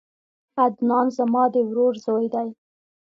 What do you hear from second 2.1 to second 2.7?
دی